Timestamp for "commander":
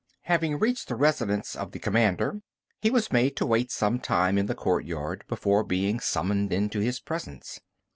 1.77-2.41